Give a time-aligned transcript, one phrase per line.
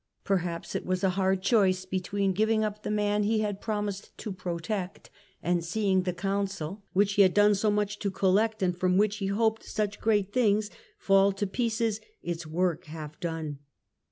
[0.23, 4.31] Perhaps it was a hard choice between giving up the man he had promised to
[4.31, 5.11] protect,
[5.43, 9.17] and seeing the Council, which he had done so much to collect and from which
[9.17, 13.59] he hoped such great things, fall to pieces, its work half done.